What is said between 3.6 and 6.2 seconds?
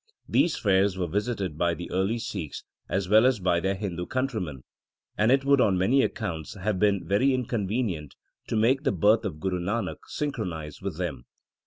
Hindu countrymen; and it would on many